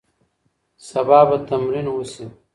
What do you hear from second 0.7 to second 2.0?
سبا به تمرین